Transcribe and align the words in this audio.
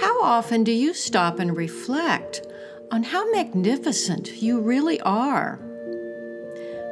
How 0.00 0.22
often 0.22 0.62
do 0.64 0.72
you 0.72 0.92
stop 0.92 1.38
and 1.38 1.56
reflect 1.56 2.46
on 2.90 3.02
how 3.02 3.30
magnificent 3.32 4.42
you 4.42 4.60
really 4.60 5.00
are? 5.00 5.58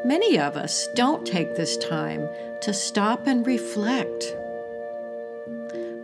Many 0.05 0.39
of 0.39 0.57
us 0.57 0.89
don't 0.95 1.27
take 1.27 1.55
this 1.55 1.77
time 1.77 2.29
to 2.63 2.73
stop 2.73 3.27
and 3.27 3.47
reflect. 3.47 4.37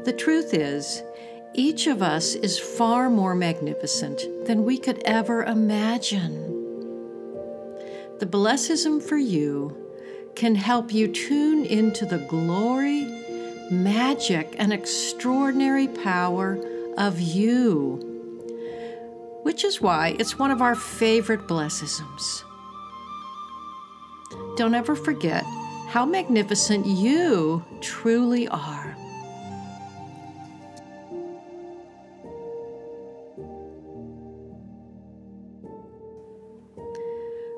The 0.04 0.14
truth 0.16 0.52
is, 0.52 1.02
each 1.54 1.86
of 1.86 2.02
us 2.02 2.34
is 2.34 2.58
far 2.58 3.10
more 3.10 3.34
magnificent 3.34 4.22
than 4.46 4.64
we 4.64 4.78
could 4.78 5.02
ever 5.04 5.44
imagine. 5.44 6.48
The 8.18 8.26
blessism 8.26 9.02
for 9.02 9.16
you 9.16 9.76
can 10.34 10.54
help 10.54 10.92
you 10.92 11.08
tune 11.08 11.64
into 11.64 12.04
the 12.06 12.18
glory, 12.18 13.04
magic, 13.70 14.54
and 14.58 14.72
extraordinary 14.72 15.88
power 15.88 16.58
of 17.00 17.18
you, 17.18 17.98
which 19.42 19.64
is 19.64 19.80
why 19.80 20.14
it's 20.18 20.38
one 20.38 20.50
of 20.50 20.60
our 20.60 20.74
favorite 20.74 21.48
blessisms. 21.48 22.44
Don't 24.56 24.74
ever 24.74 24.94
forget 24.94 25.42
how 25.88 26.04
magnificent 26.04 26.84
you 26.84 27.64
truly 27.80 28.46
are. 28.48 28.94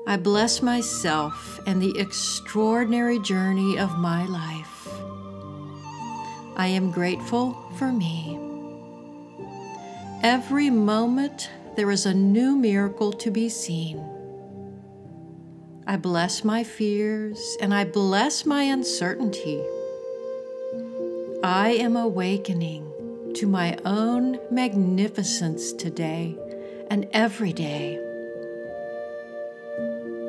I 0.07 0.15
bless 0.17 0.61
myself 0.61 1.59
and 1.67 1.81
the 1.81 1.99
extraordinary 1.99 3.19
journey 3.19 3.77
of 3.77 3.97
my 3.97 4.25
life. 4.25 4.87
I 6.55 6.67
am 6.67 6.91
grateful 6.91 7.53
for 7.77 7.91
me. 7.91 8.52
Every 10.23 10.69
moment 10.69 11.49
there 11.75 11.91
is 11.91 12.05
a 12.05 12.13
new 12.13 12.55
miracle 12.55 13.11
to 13.11 13.29
be 13.29 13.49
seen. 13.49 14.01
I 15.85 15.97
bless 15.97 16.45
my 16.45 16.63
fears 16.63 17.57
and 17.59 17.73
I 17.73 17.83
bless 17.83 18.45
my 18.45 18.63
uncertainty. 18.63 19.61
I 21.43 21.71
am 21.77 21.97
awakening 21.97 23.33
to 23.35 23.47
my 23.47 23.77
own 23.83 24.39
magnificence 24.49 25.73
today 25.73 26.37
and 26.89 27.05
every 27.11 27.51
day. 27.51 27.99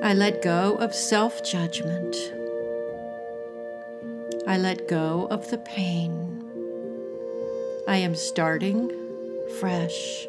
I 0.02 0.12
let 0.12 0.42
go 0.42 0.74
of 0.74 0.92
self 0.92 1.44
judgment. 1.44 2.16
I 4.48 4.58
let 4.58 4.88
go 4.88 5.28
of 5.30 5.48
the 5.52 5.58
pain. 5.58 6.42
I 7.86 7.98
am 7.98 8.16
starting 8.16 9.03
fresh. 9.58 10.26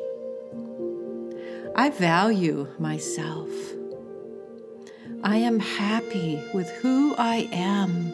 I 1.75 1.89
value 1.89 2.67
myself. 2.79 3.49
I 5.23 5.37
am 5.37 5.59
happy 5.59 6.41
with 6.53 6.69
who 6.81 7.15
I 7.17 7.49
am 7.51 8.13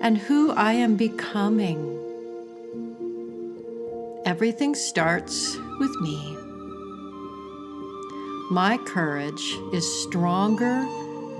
and 0.00 0.16
who 0.16 0.52
I 0.52 0.72
am 0.72 0.96
becoming. 0.96 1.98
Everything 4.24 4.74
starts 4.74 5.56
with 5.78 6.00
me. 6.00 6.36
My 8.50 8.78
courage 8.86 9.58
is 9.72 10.02
stronger 10.02 10.86